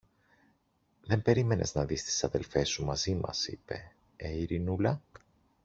Δεν 1.01 1.21
περίμενες 1.21 1.75
να 1.75 1.85
δεις 1.85 2.03
τις 2.03 2.23
αδελφές 2.23 2.69
σου 2.69 2.85
μαζί 2.85 3.15
μας, 3.15 3.47
είπε, 3.47 3.91
ε, 4.15 4.31
Ειρηνούλα; 4.37 5.01